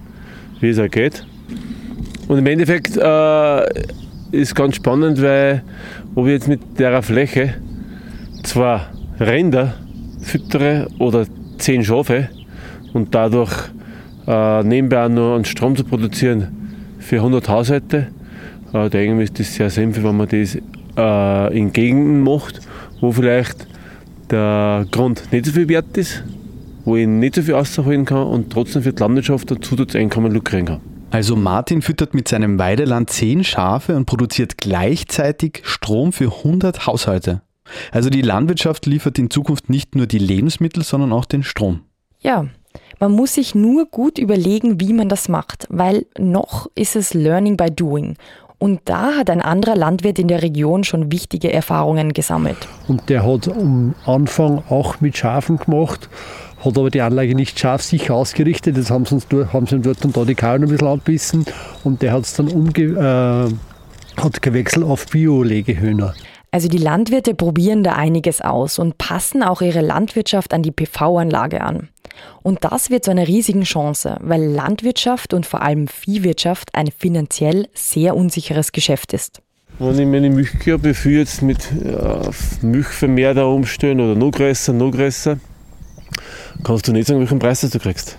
wie 0.61 0.71
es 0.71 0.79
auch 0.79 0.91
geht. 0.91 1.25
Und 2.27 2.39
im 2.39 2.47
Endeffekt 2.47 2.97
äh, 2.97 3.67
ist 4.33 4.55
ganz 4.55 4.77
spannend, 4.77 5.23
weil 5.23 5.63
ob 6.15 6.27
ich 6.27 6.33
jetzt 6.33 6.49
mit 6.49 6.79
der 6.79 7.03
Fläche 7.03 7.55
zwar 8.43 8.91
Rinder 9.21 9.75
füttere 10.21 10.89
oder 10.99 11.27
zehn 11.59 11.85
Schafe 11.85 12.29
und 12.93 13.15
dadurch 13.15 13.53
äh, 14.27 14.63
nebenbei 14.63 15.05
auch 15.05 15.09
noch 15.09 15.35
einen 15.35 15.45
Strom 15.45 15.77
zu 15.77 15.85
produzieren 15.85 16.49
für 16.99 17.17
100 17.17 17.49
Haushalte, 17.49 18.09
äh, 18.73 18.91
denke 18.91 19.23
ist 19.23 19.39
das 19.39 19.55
sehr 19.55 19.71
sinnvoll, 19.71 20.05
wenn 20.05 20.17
man 20.17 20.29
das 20.29 20.59
äh, 20.97 21.59
in 21.59 21.73
Gegenden 21.73 22.23
macht, 22.23 22.61
wo 23.01 23.13
vielleicht 23.13 23.67
der 24.31 24.87
Grund 24.91 25.33
nicht 25.33 25.47
so 25.47 25.53
viel 25.53 25.69
wert 25.69 25.97
ist, 25.97 26.23
wo 26.85 26.97
ich 26.97 27.07
nicht 27.07 27.35
so 27.35 27.43
viel 27.43 27.55
rausholen 27.55 28.05
kann 28.05 28.27
und 28.27 28.53
trotzdem 28.53 28.83
für 28.83 28.93
die 28.93 29.01
Landwirtschaft 29.01 29.51
ein 29.51 29.63
Zusatzeinkommen 29.63 30.33
lukrieren 30.33 30.67
kann. 30.67 30.81
Also 31.11 31.37
Martin 31.37 31.81
füttert 31.81 32.13
mit 32.13 32.29
seinem 32.29 32.59
Weideland 32.59 33.09
10 33.09 33.43
Schafe 33.43 33.97
und 33.97 34.05
produziert 34.05 34.59
gleichzeitig 34.59 35.63
Strom 35.65 36.13
für 36.13 36.31
100 36.31 36.87
Haushalte. 36.87 37.41
Also 37.93 38.11
die 38.11 38.23
Landwirtschaft 38.23 38.87
liefert 38.87 39.19
in 39.19 39.31
Zukunft 39.31 39.71
nicht 39.71 39.95
nur 39.95 40.07
die 40.07 40.19
Lebensmittel, 40.19 40.83
sondern 40.83 41.13
auch 41.13 41.25
den 41.25 41.43
Strom. 41.43 41.81
Ja, 42.21 42.47
man 43.01 43.13
muss 43.13 43.35
sich 43.35 43.55
nur 43.55 43.87
gut 43.87 44.19
überlegen, 44.19 44.81
wie 44.81 44.93
man 44.93 45.09
das 45.09 45.29
macht, 45.29 45.67
weil 45.71 46.07
noch 46.19 46.69
ist 46.75 46.97
es 46.97 47.15
Learning 47.15 47.57
by 47.57 47.71
Doing. 47.71 48.17
Und 48.59 48.81
da 48.87 49.15
hat 49.17 49.31
ein 49.31 49.41
anderer 49.41 49.77
Landwirt 49.77 50.19
in 50.19 50.27
der 50.27 50.43
Region 50.43 50.83
schon 50.83 51.13
wichtige 51.13 51.53
Erfahrungen 51.53 52.13
gesammelt. 52.13 52.57
Und 52.89 53.09
der 53.09 53.25
hat 53.25 53.49
am 53.49 53.95
Anfang 54.05 54.65
auch 54.69 55.01
mit 55.01 55.17
Schafen 55.17 55.59
gemacht, 55.59 56.09
hat 56.65 56.77
aber 56.77 56.91
die 56.91 57.01
Anlage 57.01 57.37
nicht 57.37 57.59
scharfsicher 57.59 58.15
ausgerichtet. 58.15 58.77
Jetzt 58.77 58.91
haben 58.91 59.05
sie, 59.05 59.15
uns 59.15 59.29
dort, 59.29 59.53
haben 59.53 59.67
sie 59.67 59.77
ihm 59.77 59.83
dort 59.83 60.05
und 60.05 60.17
da 60.17 60.25
die 60.25 60.35
Kauen 60.35 60.65
ein 60.65 60.69
bisschen 60.69 60.89
anbissen 60.89 61.47
und 61.85 62.03
der 62.03 62.13
hat 62.13 62.25
es 62.25 62.35
dann 62.35 62.49
umge 62.49 62.73
äh, 63.49 64.21
hat 64.21 64.43
gewechselt 64.43 64.85
auf 64.85 65.07
Bio-Legehühner. 65.07 66.15
Also 66.51 66.69
die 66.69 66.79
Landwirte 66.79 67.35
probieren 67.35 67.83
da 67.83 67.93
einiges 67.93 68.41
aus 68.41 68.79
und 68.79 68.97
passen 68.97 69.43
auch 69.43 69.61
ihre 69.61 69.83
Landwirtschaft 69.83 70.55
an 70.55 70.63
die 70.63 70.71
PV-Anlage 70.71 71.61
an. 71.61 71.89
Und 72.43 72.65
das 72.65 72.91
wird 72.91 73.05
zu 73.05 73.11
einer 73.11 73.29
riesigen 73.29 73.65
Chance, 73.65 74.17
weil 74.21 74.43
Landwirtschaft 74.43 75.35
und 75.35 75.45
vor 75.45 75.63
allem 75.63 75.89
Viehwirtschaft 75.89 76.75
ein 76.75 76.89
finanziell 76.97 77.69
sehr 77.75 78.17
unsicheres 78.17 78.73
Geschäft 78.73 79.13
ist. 79.13 79.43
Wenn 79.79 79.99
ich 79.99 80.07
meine 80.07 80.31
Milchkühe 80.31 80.75
habe, 80.75 80.91
ich 80.91 81.05
jetzt 81.05 81.43
mit 81.43 81.59
äh, 81.71 82.31
Milchvermehr 82.63 83.35
da 83.35 83.45
umstellen 83.45 84.01
oder 84.01 84.17
noch 84.17 84.33
größer, 84.33 84.73
noch 84.73 84.91
größer, 84.91 85.39
kannst 86.65 86.89
du 86.89 86.93
nicht 86.93 87.07
sagen, 87.07 87.21
welchen 87.21 87.39
Preis 87.39 87.61
du 87.61 87.79
kriegst. 87.79 88.19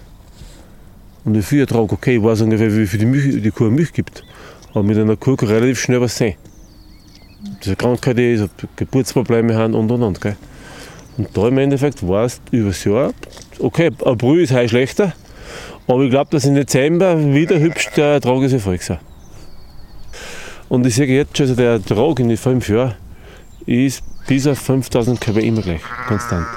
Und 1.26 1.36
wie 1.36 1.42
viel 1.42 1.62
Ertrag, 1.62 1.92
okay, 1.92 2.16
ich 2.16 2.24
weiß 2.24 2.42
ungefähr, 2.42 2.74
wie 2.74 2.88
viel 2.88 3.00
die, 3.00 3.06
Milch, 3.06 3.42
die 3.42 3.52
Kuh 3.52 3.70
Milch 3.70 3.92
gibt. 3.92 4.24
Aber 4.72 4.84
mit 4.84 4.98
einer 4.98 5.18
Kuh 5.18 5.36
kann 5.36 5.50
relativ 5.50 5.82
schnell 5.82 6.00
was 6.00 6.16
sehen. 6.16 6.36
Diese 7.64 7.76
Krankheit 7.76 8.18
ist, 8.20 8.44
ob 8.44 8.52
Geburtsprobleme 8.76 9.56
haben 9.56 9.74
und 9.74 9.90
und 9.92 10.04
und. 10.04 10.22
Gell? 10.22 10.36
Und 11.18 11.36
da 11.36 11.48
im 11.48 11.58
Endeffekt 11.58 12.06
war 12.08 12.26
es 12.26 12.42
über 12.52 12.70
das 12.70 12.84
Jahr, 12.84 13.12
okay, 13.60 13.92
April 14.06 14.42
ist 14.42 14.54
heute 14.54 14.70
schlechter, 14.70 15.14
aber 15.88 16.04
ich 16.04 16.12
glaube, 16.12 16.32
dass 16.32 16.46
im 16.46 16.56
Dezember 16.56 17.18
wieder 17.34 17.60
hübsch 17.60 17.90
der 17.96 18.14
Ertrag 18.14 18.42
ist 18.44 18.54
Erfolg 18.54 18.82
sein. 18.82 19.00
Und 20.70 20.86
ich 20.86 20.96
sehe 20.96 21.08
jetzt 21.08 21.36
schon, 21.36 21.46
also 21.46 21.56
der 21.56 21.72
Ertrag 21.72 22.20
in 22.20 22.30
den 22.30 22.38
fünf 22.38 22.70
Jahren 22.70 22.96
ist 23.66 24.04
bis 24.28 24.48
auf 24.48 24.60
5000 24.60 25.20
kW 25.20 25.46
immer 25.46 25.62
gleich, 25.62 25.82
konstant. 26.08 26.48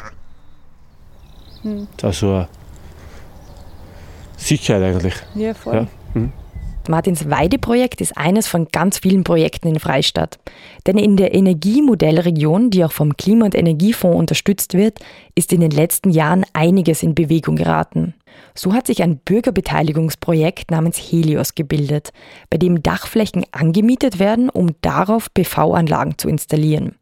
Also 2.03 2.35
eine 2.35 2.49
Sicherheit 4.37 4.83
eigentlich. 4.83 5.15
Ja, 5.35 5.55
voll. 5.55 5.75
Ja. 5.75 5.87
Mhm. 6.15 6.33
Martins 6.89 7.31
Weideprojekt 7.31 8.01
ist 8.01 8.17
eines 8.17 8.49
von 8.49 8.69
ganz 8.73 8.99
vielen 8.99 9.25
Projekten 9.25 9.69
in 9.69 9.81
Freistadt. 9.81 10.39
Denn 10.87 10.99
in 10.99 11.17
der 11.17 11.35
Energiemodellregion, 11.35 12.71
die 12.71 12.85
auch 12.85 12.93
vom 12.93 13.17
Klima- 13.17 13.45
und 13.45 13.55
Energiefonds 13.55 14.19
unterstützt 14.19 14.75
wird, 14.75 14.99
ist 15.35 15.53
in 15.53 15.61
den 15.61 15.71
letzten 15.71 16.11
Jahren 16.11 16.45
einiges 16.53 17.03
in 17.03 17.15
Bewegung 17.15 17.57
geraten. 17.57 18.15
So 18.55 18.73
hat 18.73 18.87
sich 18.87 19.03
ein 19.03 19.19
Bürgerbeteiligungsprojekt 19.19 20.71
namens 20.71 20.99
Helios 20.99 21.55
gebildet, 21.55 22.12
bei 22.51 22.59
dem 22.59 22.83
Dachflächen 22.83 23.45
angemietet 23.53 24.19
werden, 24.19 24.49
um 24.49 24.71
darauf 24.81 25.33
PV-Anlagen 25.33 26.19
zu 26.19 26.29
installieren. 26.29 26.97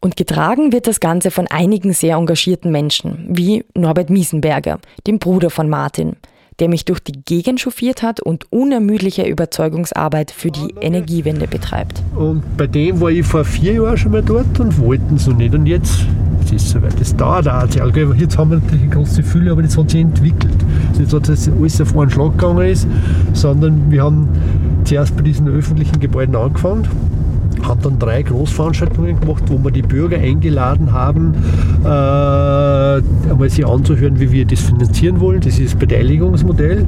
Und 0.00 0.16
getragen 0.16 0.72
wird 0.72 0.86
das 0.86 1.00
Ganze 1.00 1.30
von 1.30 1.46
einigen 1.46 1.92
sehr 1.92 2.16
engagierten 2.16 2.70
Menschen, 2.70 3.26
wie 3.30 3.64
Norbert 3.74 4.10
Miesenberger, 4.10 4.78
dem 5.06 5.18
Bruder 5.18 5.50
von 5.50 5.68
Martin 5.68 6.16
der 6.60 6.68
mich 6.68 6.84
durch 6.84 7.00
die 7.00 7.12
Gegend 7.24 7.60
chauffiert 7.60 8.02
hat 8.02 8.20
und 8.20 8.50
unermüdliche 8.50 9.26
Überzeugungsarbeit 9.26 10.30
für 10.30 10.50
die 10.50 10.74
Energiewende 10.80 11.46
betreibt. 11.46 12.02
Und 12.14 12.42
bei 12.56 12.66
dem 12.66 13.00
war 13.00 13.10
ich 13.10 13.26
vor 13.26 13.44
vier 13.44 13.74
Jahren 13.74 13.96
schon 13.96 14.12
mal 14.12 14.22
dort 14.22 14.58
und 14.58 14.78
wollten 14.78 15.16
es 15.16 15.26
noch 15.26 15.36
nicht. 15.36 15.54
Und 15.54 15.66
jetzt, 15.66 16.06
es 16.44 16.52
ist 16.52 16.70
soweit, 16.70 16.98
das 16.98 17.14
dauert 17.14 17.48
auch. 17.48 17.70
sehr. 17.70 17.84
Also 17.84 18.12
jetzt 18.14 18.38
haben 18.38 18.50
wir 18.50 18.58
natürlich 18.58 18.82
eine 18.82 18.94
große 18.94 19.22
Fülle, 19.22 19.52
aber 19.52 19.62
das 19.62 19.76
hat 19.76 19.90
sich 19.90 20.00
entwickelt. 20.00 20.56
Es 20.92 20.92
ist 20.92 20.98
nicht 21.00 21.10
so, 21.10 21.18
dass 21.18 21.44
das 21.44 21.54
alles 21.54 21.80
auf 21.80 21.96
einen 21.96 22.10
Schlag 22.10 22.32
gegangen 22.32 22.66
ist, 22.66 22.86
sondern 23.32 23.90
wir 23.90 24.02
haben 24.02 24.28
zuerst 24.84 25.16
bei 25.16 25.22
diesen 25.22 25.48
öffentlichen 25.48 26.00
Gebäuden 26.00 26.36
angefangen 26.36 26.88
haben 27.66 27.82
dann 27.82 27.98
drei 27.98 28.22
Großveranstaltungen 28.22 29.20
gemacht, 29.20 29.44
wo 29.48 29.62
wir 29.62 29.70
die 29.70 29.82
Bürger 29.82 30.18
eingeladen 30.18 30.92
haben, 30.92 31.34
äh, 31.84 31.86
einmal 33.30 33.50
sich 33.50 33.66
anzuhören, 33.66 34.18
wie 34.20 34.30
wir 34.32 34.44
das 34.44 34.60
finanzieren 34.60 35.20
wollen. 35.20 35.40
Das 35.40 35.58
ist 35.58 35.74
das 35.74 35.78
Beteiligungsmodell. 35.78 36.86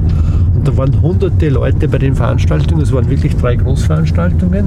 Und 0.55 0.67
da 0.67 0.75
waren 0.77 1.01
hunderte 1.01 1.49
Leute 1.49 1.87
bei 1.87 1.97
den 1.97 2.15
Veranstaltungen, 2.15 2.81
es 2.81 2.91
waren 2.91 3.09
wirklich 3.09 3.35
drei 3.35 3.55
Großveranstaltungen. 3.55 4.65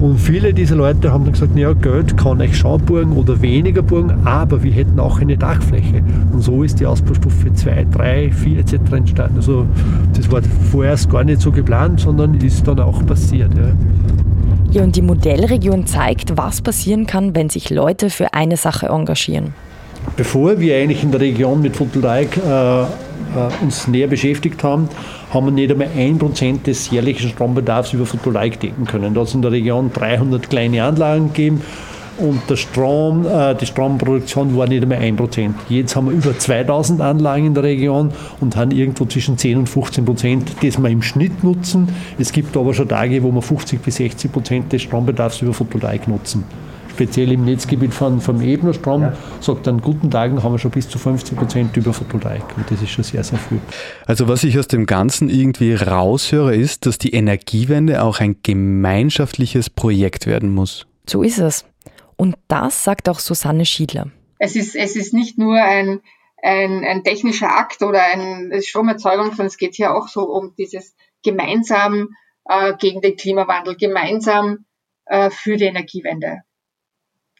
Und 0.00 0.18
viele 0.18 0.52
dieser 0.52 0.76
Leute 0.76 1.12
haben 1.12 1.24
dann 1.24 1.32
gesagt, 1.32 1.56
ja, 1.56 1.72
Geld 1.72 2.16
kann 2.16 2.40
ich 2.40 2.58
schon 2.58 2.80
burgen 2.82 3.12
oder 3.12 3.40
weniger 3.40 3.82
burgen, 3.82 4.12
aber 4.24 4.62
wir 4.62 4.72
hätten 4.72 5.00
auch 5.00 5.20
eine 5.20 5.36
Dachfläche. 5.36 6.02
Und 6.32 6.42
so 6.42 6.62
ist 6.62 6.80
die 6.80 6.86
Ausbaustufe 6.86 7.52
2, 7.52 7.86
3, 7.90 8.30
4 8.30 8.58
etc. 8.58 8.74
entstanden. 8.92 9.36
Also 9.36 9.66
das 10.14 10.30
war 10.30 10.42
vorerst 10.70 11.10
gar 11.10 11.24
nicht 11.24 11.40
so 11.40 11.52
geplant, 11.52 12.00
sondern 12.00 12.34
ist 12.34 12.66
dann 12.66 12.80
auch 12.80 13.04
passiert. 13.06 13.50
Ja. 13.56 13.72
Ja, 14.74 14.82
und 14.82 14.96
die 14.96 15.02
Modellregion 15.02 15.86
zeigt, 15.86 16.36
was 16.36 16.60
passieren 16.60 17.06
kann, 17.06 17.36
wenn 17.36 17.48
sich 17.48 17.70
Leute 17.70 18.10
für 18.10 18.34
eine 18.34 18.56
Sache 18.56 18.86
engagieren. 18.86 19.54
Bevor 20.16 20.58
wir 20.58 20.76
eigentlich 20.76 21.04
in 21.04 21.12
der 21.12 21.20
Region 21.20 21.62
mit 21.62 21.76
Photovoltaik 21.76 22.36
äh, 22.38 22.82
äh, 22.82 22.86
uns 23.62 23.86
näher 23.86 24.08
beschäftigt 24.08 24.64
haben, 24.64 24.88
haben 25.32 25.46
wir 25.46 25.52
nicht 25.52 25.70
einmal 25.70 25.90
ein 25.96 26.18
Prozent 26.18 26.66
des 26.66 26.90
jährlichen 26.90 27.28
Strombedarfs 27.28 27.92
über 27.92 28.04
Photovoltaik 28.04 28.58
decken 28.58 28.84
können. 28.84 29.14
Da 29.14 29.20
hat 29.20 29.28
es 29.28 29.34
in 29.34 29.42
der 29.42 29.52
Region 29.52 29.92
300 29.94 30.50
kleine 30.50 30.82
Anlagen 30.82 31.28
gegeben 31.28 31.62
und 32.18 32.42
der 32.48 32.56
Strom, 32.56 33.26
äh, 33.26 33.54
die 33.54 33.66
Stromproduktion 33.66 34.56
war 34.56 34.66
nicht 34.66 34.82
einmal 34.82 34.98
ein 34.98 35.16
Prozent. 35.16 35.56
Jetzt 35.68 35.96
haben 35.96 36.06
wir 36.06 36.12
über 36.12 36.38
2000 36.38 37.00
Anlagen 37.00 37.46
in 37.46 37.54
der 37.54 37.62
Region 37.64 38.12
und 38.40 38.56
haben 38.56 38.70
irgendwo 38.70 39.04
zwischen 39.06 39.38
10 39.38 39.58
und 39.58 39.68
15 39.68 40.04
Prozent, 40.04 40.52
das 40.62 40.78
wir 40.78 40.88
im 40.88 41.02
Schnitt 41.02 41.42
nutzen. 41.42 41.88
Es 42.18 42.32
gibt 42.32 42.56
aber 42.56 42.74
schon 42.74 42.88
Tage, 42.88 43.22
wo 43.22 43.32
wir 43.32 43.42
50 43.42 43.80
bis 43.80 43.96
60 43.96 44.32
Prozent 44.32 44.72
des 44.72 44.82
Strombedarfs 44.82 45.42
über 45.42 45.52
Photovoltaik 45.52 46.08
nutzen 46.08 46.44
speziell 46.94 47.32
im 47.32 47.44
Netzgebiet 47.44 47.92
von, 47.92 48.20
vom 48.20 48.40
Ebnerstrom, 48.40 49.02
ja. 49.02 49.12
sagt 49.40 49.66
an 49.66 49.80
guten 49.80 50.10
Tagen 50.10 50.42
haben 50.42 50.52
wir 50.52 50.58
schon 50.58 50.70
bis 50.70 50.88
zu 50.88 50.98
50 50.98 51.36
Prozent 51.36 51.76
über 51.76 51.92
Photovoltaik. 51.92 52.44
Und 52.56 52.70
das 52.70 52.80
ist 52.80 52.90
schon 52.90 53.02
sehr, 53.02 53.24
sehr 53.24 53.38
viel. 53.38 53.58
Also 54.06 54.28
was 54.28 54.44
ich 54.44 54.58
aus 54.58 54.68
dem 54.68 54.86
Ganzen 54.86 55.28
irgendwie 55.28 55.74
raushöre, 55.74 56.54
ist, 56.54 56.86
dass 56.86 56.98
die 56.98 57.12
Energiewende 57.12 58.02
auch 58.02 58.20
ein 58.20 58.36
gemeinschaftliches 58.44 59.70
Projekt 59.70 60.26
werden 60.26 60.54
muss. 60.54 60.86
So 61.08 61.22
ist 61.22 61.38
es. 61.38 61.64
Und 62.16 62.36
das 62.48 62.84
sagt 62.84 63.08
auch 63.08 63.18
Susanne 63.18 63.64
Schiedler. 63.64 64.10
Es 64.38 64.56
ist, 64.56 64.76
es 64.76 64.96
ist 64.96 65.14
nicht 65.14 65.38
nur 65.38 65.56
ein, 65.56 66.00
ein, 66.42 66.84
ein 66.84 67.04
technischer 67.04 67.56
Akt 67.56 67.82
oder 67.82 68.02
eine 68.02 68.62
Stromerzeugung, 68.62 69.28
sondern 69.28 69.46
es 69.46 69.56
geht 69.56 69.74
hier 69.74 69.94
auch 69.94 70.08
so 70.08 70.22
um 70.22 70.54
dieses 70.56 70.94
gemeinsam 71.22 72.10
äh, 72.44 72.74
gegen 72.76 73.00
den 73.00 73.16
Klimawandel, 73.16 73.76
gemeinsam 73.76 74.66
äh, 75.06 75.30
für 75.30 75.56
die 75.56 75.64
Energiewende. 75.64 76.42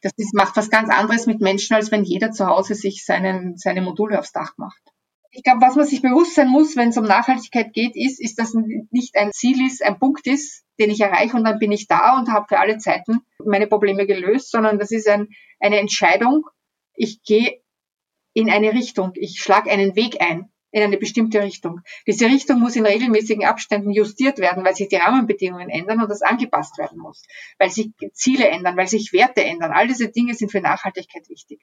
Das 0.02 0.12
ist, 0.16 0.34
macht 0.34 0.56
was 0.56 0.70
ganz 0.70 0.90
anderes 0.90 1.26
mit 1.26 1.40
Menschen, 1.40 1.74
als 1.74 1.90
wenn 1.90 2.04
jeder 2.04 2.30
zu 2.30 2.46
Hause 2.46 2.74
sich 2.74 3.04
seinen, 3.04 3.56
seine 3.56 3.80
Module 3.80 4.18
aufs 4.18 4.32
Dach 4.32 4.52
macht. 4.56 4.93
Ich 5.34 5.42
glaube, 5.42 5.60
was 5.60 5.74
man 5.74 5.84
sich 5.84 6.00
bewusst 6.00 6.36
sein 6.36 6.48
muss, 6.48 6.76
wenn 6.76 6.90
es 6.90 6.96
um 6.96 7.04
Nachhaltigkeit 7.04 7.72
geht, 7.72 7.96
ist, 7.96 8.20
ist, 8.20 8.38
dass 8.38 8.54
nicht 8.90 9.16
ein 9.16 9.32
Ziel 9.32 9.66
ist, 9.66 9.84
ein 9.84 9.98
Punkt 9.98 10.26
ist, 10.28 10.64
den 10.78 10.90
ich 10.90 11.00
erreiche 11.00 11.36
und 11.36 11.44
dann 11.44 11.58
bin 11.58 11.72
ich 11.72 11.88
da 11.88 12.16
und 12.16 12.30
habe 12.30 12.46
für 12.48 12.58
alle 12.58 12.78
Zeiten 12.78 13.18
meine 13.44 13.66
Probleme 13.66 14.06
gelöst, 14.06 14.50
sondern 14.50 14.78
das 14.78 14.92
ist 14.92 15.08
ein, 15.08 15.28
eine 15.58 15.78
Entscheidung. 15.78 16.44
Ich 16.94 17.22
gehe 17.22 17.60
in 18.32 18.48
eine 18.48 18.72
Richtung, 18.72 19.12
ich 19.14 19.40
schlage 19.40 19.70
einen 19.70 19.96
Weg 19.96 20.20
ein 20.20 20.50
in 20.70 20.82
eine 20.82 20.98
bestimmte 20.98 21.40
Richtung. 21.40 21.82
Diese 22.04 22.26
Richtung 22.26 22.58
muss 22.58 22.74
in 22.74 22.84
regelmäßigen 22.84 23.44
Abständen 23.44 23.90
justiert 23.90 24.38
werden, 24.38 24.64
weil 24.64 24.74
sich 24.74 24.88
die 24.88 24.96
Rahmenbedingungen 24.96 25.70
ändern 25.70 26.00
und 26.02 26.10
das 26.10 26.22
angepasst 26.22 26.78
werden 26.78 26.98
muss, 26.98 27.22
weil 27.58 27.70
sich 27.70 27.92
Ziele 28.12 28.48
ändern, 28.48 28.76
weil 28.76 28.88
sich 28.88 29.12
Werte 29.12 29.44
ändern. 29.44 29.70
All 29.72 29.86
diese 29.86 30.08
Dinge 30.08 30.34
sind 30.34 30.50
für 30.50 30.60
Nachhaltigkeit 30.60 31.28
wichtig. 31.28 31.60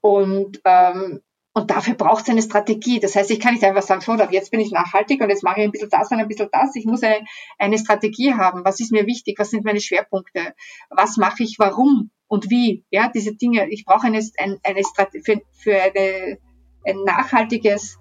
Und, 0.00 0.60
ähm, 0.64 1.20
und 1.58 1.70
dafür 1.72 1.94
braucht 1.94 2.22
es 2.22 2.30
eine 2.30 2.42
Strategie. 2.42 3.00
Das 3.00 3.16
heißt, 3.16 3.32
ich 3.32 3.40
kann 3.40 3.52
nicht 3.52 3.64
einfach 3.64 3.82
sagen, 3.82 4.00
so, 4.00 4.14
jetzt 4.30 4.52
bin 4.52 4.60
ich 4.60 4.70
nachhaltig 4.70 5.20
und 5.20 5.28
jetzt 5.28 5.42
mache 5.42 5.58
ich 5.58 5.66
ein 5.66 5.72
bisschen 5.72 5.90
das 5.90 6.08
und 6.10 6.20
ein 6.20 6.28
bisschen 6.28 6.48
das. 6.52 6.76
Ich 6.76 6.84
muss 6.84 7.02
eine, 7.02 7.24
eine 7.58 7.78
Strategie 7.78 8.32
haben. 8.34 8.64
Was 8.64 8.78
ist 8.78 8.92
mir 8.92 9.06
wichtig? 9.06 9.40
Was 9.40 9.50
sind 9.50 9.64
meine 9.64 9.80
Schwerpunkte? 9.80 10.54
Was 10.88 11.16
mache 11.16 11.42
ich? 11.42 11.56
Warum? 11.58 12.10
Und 12.28 12.48
wie? 12.48 12.84
Ja, 12.90 13.10
diese 13.12 13.34
Dinge. 13.34 13.68
Ich 13.70 13.84
brauche 13.84 14.06
eine, 14.06 14.20
eine, 14.38 14.58
eine 14.62 14.84
Strategie 14.84 15.24
für, 15.24 15.40
für 15.52 15.82
eine, 15.82 16.38
ein 16.84 17.02
nachhaltiges 17.04 17.98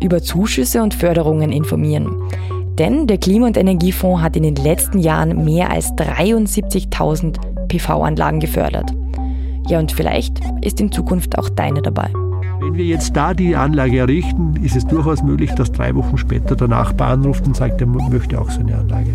über 0.03 0.23
Zuschüsse 0.23 0.83
und 0.83 0.93
Förderungen 0.93 1.53
informieren. 1.53 2.15
Denn 2.79 3.07
der 3.07 3.17
Klima- 3.17 3.47
und 3.47 3.57
Energiefonds 3.57 4.23
hat 4.23 4.37
in 4.37 4.43
den 4.43 4.57
letzten 4.57 4.99
Jahren 4.99 5.43
mehr 5.45 5.71
als 5.71 5.95
73.000 5.95 7.39
PV-Anlagen 7.69 8.41
gefördert. 8.41 8.93
Ja, 9.69 9.79
und 9.79 9.93
vielleicht 9.93 10.41
ist 10.61 10.79
in 10.81 10.93
Zukunft 10.93 11.39
auch 11.39 11.49
deine 11.49 11.81
dabei. 11.81 12.11
Wenn 12.61 12.75
wir 12.75 12.85
jetzt 12.85 13.17
da 13.17 13.33
die 13.33 13.57
Anlage 13.57 14.01
errichten, 14.01 14.57
ist 14.63 14.77
es 14.77 14.87
durchaus 14.87 15.23
möglich, 15.23 15.51
dass 15.53 15.73
drei 15.73 15.95
Wochen 15.95 16.19
später 16.19 16.57
der 16.57 16.69
Nachbar 16.69 17.13
anruft 17.13 17.47
und 17.47 17.57
sagt, 17.57 17.81
er 17.81 17.87
möchte 17.87 18.39
auch 18.39 18.51
so 18.51 18.61
eine 18.61 18.77
Anlage. 18.77 19.15